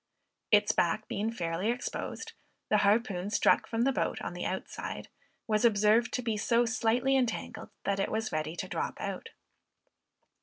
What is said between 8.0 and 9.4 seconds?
was ready to drop out.